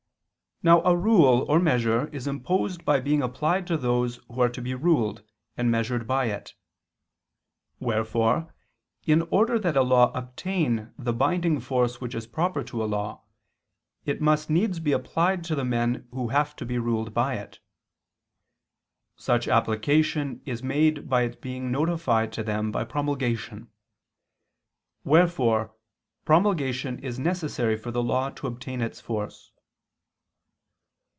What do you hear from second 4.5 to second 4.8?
be